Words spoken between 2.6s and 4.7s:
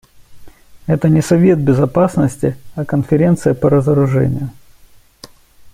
а Конференция по разоружению.